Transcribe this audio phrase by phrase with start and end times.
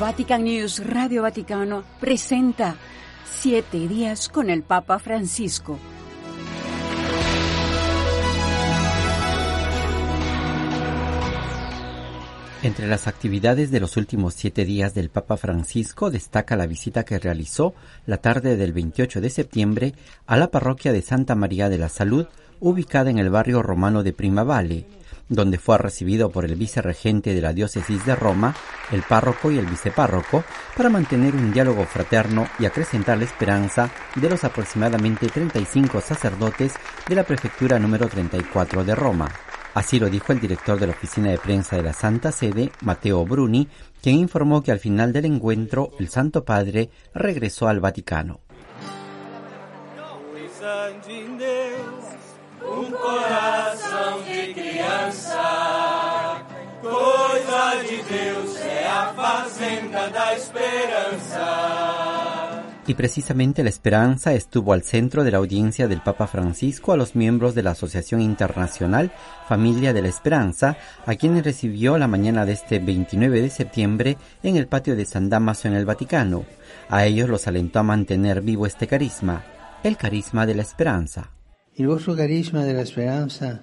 [0.00, 2.74] Vatican News Radio Vaticano presenta
[3.26, 5.78] Siete días con el Papa Francisco.
[12.62, 17.18] Entre las actividades de los últimos siete días del Papa Francisco destaca la visita que
[17.18, 17.74] realizó
[18.06, 19.94] la tarde del 28 de septiembre
[20.26, 22.26] a la parroquia de Santa María de la Salud,
[22.58, 24.86] ubicada en el barrio romano de Primavale,
[25.30, 28.54] donde fue recibido por el vicerregente de la diócesis de Roma,
[28.90, 30.44] el párroco y el vicepárroco,
[30.76, 36.74] para mantener un diálogo fraterno y acrecentar la esperanza de los aproximadamente 35 sacerdotes
[37.08, 39.28] de la prefectura número 34 de Roma.
[39.72, 43.24] Así lo dijo el director de la oficina de prensa de la Santa Sede, Matteo
[43.24, 43.68] Bruni,
[44.02, 48.40] quien informó que al final del encuentro el Santo Padre regresó al Vaticano.
[62.86, 67.14] Y precisamente la esperanza estuvo al centro de la audiencia del Papa Francisco a los
[67.14, 69.12] miembros de la Asociación Internacional
[69.48, 74.56] Familia de la Esperanza, a quienes recibió la mañana de este 29 de septiembre en
[74.56, 76.44] el patio de San Damaso en el Vaticano.
[76.88, 79.44] A ellos los alentó a mantener vivo este carisma,
[79.84, 81.30] el carisma de la esperanza.
[81.76, 83.62] El vuestro carisma de la esperanza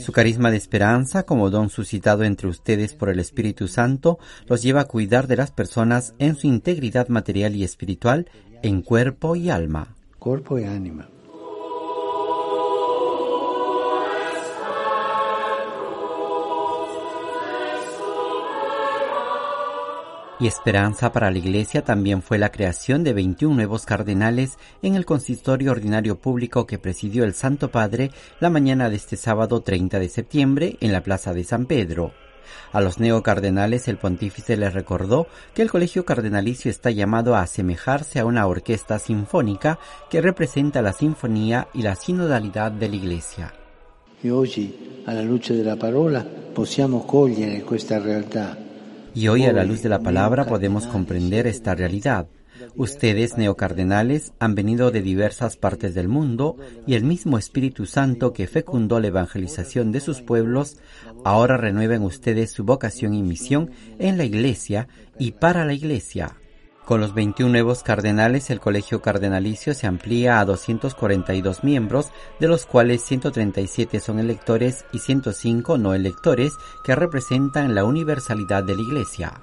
[0.00, 4.82] su carisma de esperanza, como don suscitado entre ustedes por el Espíritu Santo, los lleva
[4.82, 8.28] a cuidar de las personas en su integridad material y espiritual,
[8.62, 9.94] en cuerpo y alma.
[10.18, 11.08] Cuerpo y ánima.
[20.44, 25.06] Y esperanza para la Iglesia también fue la creación de 21 nuevos cardenales en el
[25.06, 30.10] consistorio ordinario público que presidió el Santo Padre la mañana de este sábado 30 de
[30.10, 32.12] septiembre en la Plaza de San Pedro.
[32.72, 38.20] A los neocardenales el pontífice les recordó que el colegio cardenalicio está llamado a asemejarse
[38.20, 39.78] a una orquesta sinfónica
[40.10, 43.54] que representa la sinfonía y la sinodalidad de la Iglesia.
[44.22, 46.22] Y hoy, a la luce de la parola,
[46.54, 48.63] possiamo cogliere questa realtà
[49.14, 52.26] y hoy a la luz de la palabra podemos comprender esta realidad.
[52.76, 58.46] Ustedes, neocardenales, han venido de diversas partes del mundo y el mismo Espíritu Santo que
[58.46, 60.78] fecundó la evangelización de sus pueblos,
[61.24, 64.88] ahora renueven ustedes su vocación y misión en la Iglesia
[65.18, 66.36] y para la Iglesia.
[66.84, 72.66] Con los 21 nuevos cardenales, el colegio cardenalicio se amplía a 242 miembros, de los
[72.66, 76.52] cuales 137 son electores y 105 no electores,
[76.84, 79.40] que representan la universalidad de la Iglesia.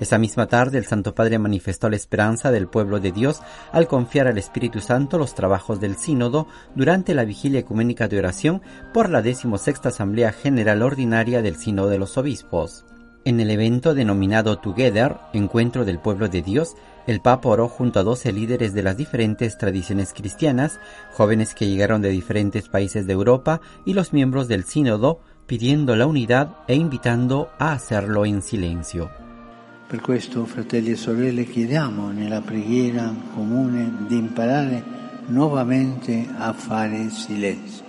[0.00, 4.26] Esa misma tarde el Santo Padre manifestó la esperanza del pueblo de Dios al confiar
[4.26, 8.62] al Espíritu Santo los trabajos del sínodo durante la vigilia ecuménica de oración
[8.94, 12.86] por la decimosexta Asamblea General Ordinaria del Sínodo de los Obispos.
[13.26, 18.02] En el evento denominado Together, Encuentro del Pueblo de Dios, el Papa oró junto a
[18.02, 20.80] doce líderes de las diferentes tradiciones cristianas,
[21.12, 26.06] jóvenes que llegaron de diferentes países de Europa y los miembros del sínodo, pidiendo la
[26.06, 29.10] unidad e invitando a hacerlo en silencio.
[29.90, 34.80] Per questo, fratelli e sorelle, chiediamo nella preghiera comune di imparare
[35.26, 37.84] nuovamente a fare silenzio.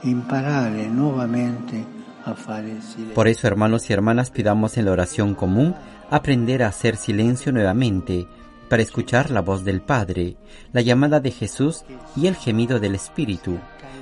[0.00, 1.86] Imparare nuovamente
[2.24, 3.14] a fare silenzio.
[3.14, 5.76] Por eso, hermanos y hermanas, pidamos en la oración común
[6.10, 8.26] aprender a hacer silencio nuevamente
[8.68, 10.34] para escuchar la voz del Padre,
[10.72, 11.84] la llamada de Jesús
[12.16, 13.60] y el gemido del Espíritu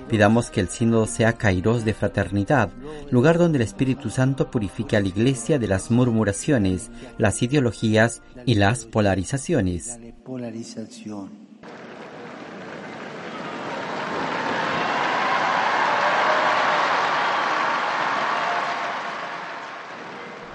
[0.08, 2.70] Pidamos que el sínodo sea Kairos de fraternidad,
[3.10, 8.54] lugar donde el Espíritu Santo purifique a la Iglesia de las murmuraciones, las ideologías y
[8.54, 9.98] las polarizaciones.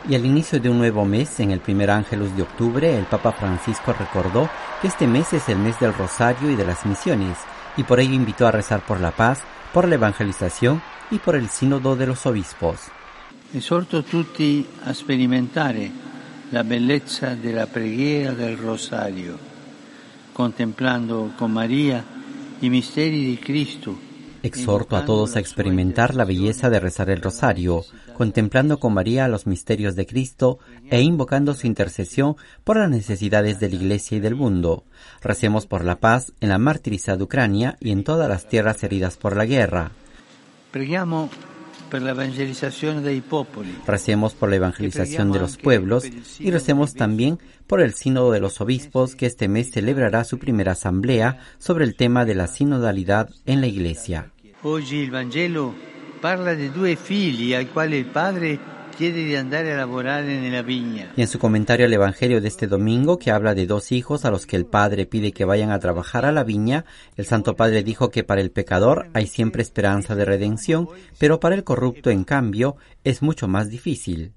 [0.08, 3.32] Y al inicio de un nuevo mes, en el primer Ángelus de octubre, el Papa
[3.32, 4.48] Francisco recordó
[4.80, 7.38] que este mes es el mes del Rosario y de las misiones,
[7.78, 9.42] y por ello invitó a rezar por la paz,
[9.74, 10.82] por la evangelización
[11.12, 12.80] y por el sínodo de los obispos.
[13.54, 15.92] Exhorto tutti a experimentare
[16.52, 19.38] la bellezza della preghiera del rosario,
[20.34, 22.04] contemplando con María
[22.60, 24.05] i misteri di Cristo
[24.46, 27.84] Exhorto a todos a experimentar la belleza de rezar el rosario,
[28.16, 30.60] contemplando con María los misterios de Cristo
[30.92, 34.84] e invocando su intercesión por las necesidades de la Iglesia y del mundo.
[35.22, 39.36] Recemos por la paz en la martirizada Ucrania y en todas las tierras heridas por
[39.36, 39.92] la guerra.
[43.88, 46.06] Recemos por la evangelización de los pueblos
[46.40, 50.74] y recemos también por el Sínodo de los Obispos que este mes celebrará su primera
[50.74, 54.34] asamblea sobre el tema de la sinodalidad en la Iglesia.
[54.68, 55.76] Oggi il Vangelo
[56.20, 58.58] parla di due figli ai quali il padre
[58.96, 61.12] chiede di andare a lavorare nella vigna.
[61.16, 64.32] Y en su comentario al Evangelio de este domingo, que habla de dos hijos a
[64.32, 66.84] los que el Padre pide que vayan a trabajar a la viña,
[67.16, 70.90] el Santo Padre dijo que para el pecador hay siempre esperanza de redención,
[71.20, 74.34] pero para el corrupto, en cambio, es mucho más difícil.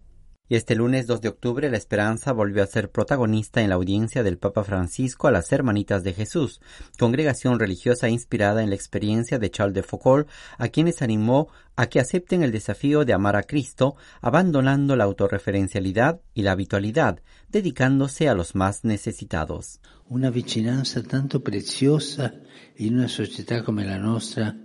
[0.50, 4.22] Y este lunes 2 de octubre la esperanza volvió a ser protagonista en la audiencia
[4.22, 6.62] del Papa Francisco a las Hermanitas de Jesús,
[6.98, 12.00] congregación religiosa inspirada en la experiencia de Charles de Foucault, a quienes animó a que
[12.00, 17.20] acepten el desafío de amar a Cristo, abandonando la autorreferencialidad y la habitualidad,
[17.50, 19.80] dedicándose a los más necesitados.
[20.08, 22.32] Una vicinanza tanto preciosa
[22.74, 24.56] en una sociedad como la nuestra,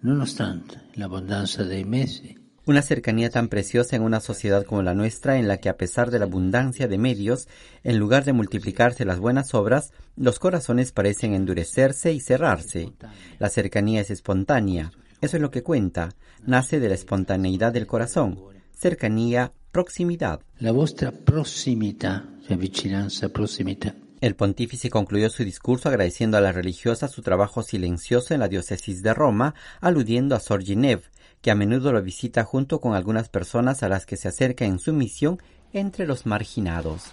[0.00, 2.43] nonostante la abundancia dei mesi.
[2.66, 6.10] Una cercanía tan preciosa en una sociedad como la nuestra, en la que a pesar
[6.10, 7.46] de la abundancia de medios,
[7.82, 12.94] en lugar de multiplicarse las buenas obras, los corazones parecen endurecerse y cerrarse.
[13.38, 14.92] La cercanía es espontánea.
[15.20, 16.14] Eso es lo que cuenta.
[16.46, 18.40] Nace de la espontaneidad del corazón.
[18.72, 20.40] Cercanía, proximidad.
[20.58, 23.94] La vostra proximidad, la vicinanza, proximidad.
[24.22, 29.02] El pontífice concluyó su discurso agradeciendo a las religiosas su trabajo silencioso en la diócesis
[29.02, 31.04] de Roma, aludiendo a Sor Ginevre,
[31.44, 34.78] que a menudo lo visita junto con algunas personas a las que se acerca en
[34.78, 35.42] su misión
[35.74, 37.10] entre los marginados.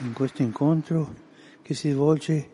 [0.00, 1.14] In questo incontro
[1.60, 2.50] che si svolge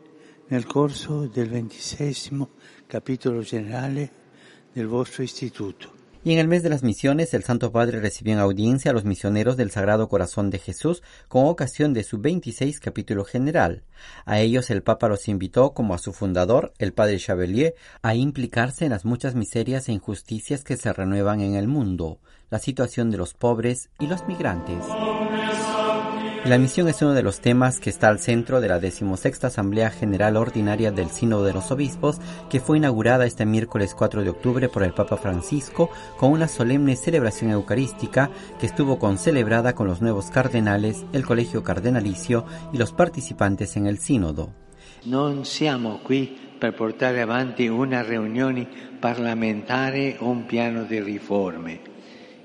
[0.49, 2.50] nel corso del ventisesimo
[2.88, 4.11] capitolo generale
[4.73, 5.98] del vostro istituto.
[6.29, 9.07] Y en el mes de las misiones, el Santo Padre recibió en audiencia a los
[9.07, 13.83] misioneros del Sagrado Corazón de Jesús con ocasión de su 26 capítulo general.
[14.27, 18.85] A ellos el Papa los invitó, como a su fundador, el Padre Chavelier, a implicarse
[18.85, 23.19] en las muchas miserias e injusticias que se renuevan en el mundo, la situación de
[23.19, 24.85] los pobres y los migrantes.
[26.45, 29.91] La misión es uno de los temas que está al centro de la decimosexta Asamblea
[29.91, 34.69] General Ordinaria del Sínodo de los Obispos, que fue inaugurada este miércoles 4 de octubre
[34.69, 40.31] por el Papa Francisco con una solemne celebración eucarística que estuvo concelebrada con los nuevos
[40.31, 44.53] cardenales, el Colegio Cardenalicio y los participantes en el Sínodo.
[45.05, 48.67] Non siamo qui per portare avanti una riunione
[48.99, 51.98] parlamentare o un piano di riforme.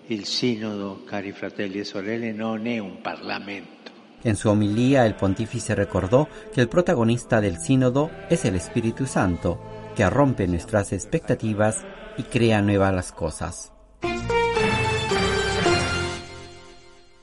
[0.09, 2.31] Il Sinodo, cari fratelli e sorelle,
[2.79, 3.91] un Parlamento.
[4.23, 9.61] En su homilía, el pontífice recordó que el protagonista del sínodo es el Espíritu Santo,
[9.95, 11.85] que rompe nuestras expectativas
[12.17, 13.73] y crea nuevas las cosas.